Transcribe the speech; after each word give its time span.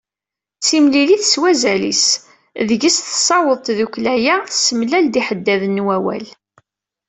D 0.59 0.61
timlilit, 0.67 1.23
s 1.31 1.33
wazal-is. 1.41 2.05
Deg-s 2.67 2.97
teṣṣaweḍ 2.99 3.57
tddukkla-a, 3.61 4.35
tessemlal-d 4.51 5.19
iḥeddaden 5.21 5.79
n 5.81 5.85
wawal. 5.85 6.25